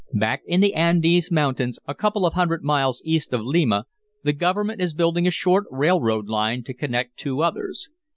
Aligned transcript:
Back 0.15 0.41
in 0.47 0.61
the 0.61 0.73
Andes 0.73 1.29
Mountains, 1.29 1.77
a 1.87 1.93
couple 1.93 2.25
of 2.25 2.33
hundred 2.33 2.63
miles 2.63 3.03
east 3.05 3.33
of 3.33 3.41
Lima, 3.45 3.85
the 4.23 4.33
government 4.33 4.81
is 4.81 4.95
building 4.95 5.27
a 5.27 5.29
short 5.29 5.67
railroad 5.69 6.27
line 6.27 6.63
to 6.63 6.73
connect 6.73 7.17
two 7.17 7.43
others. 7.43 7.91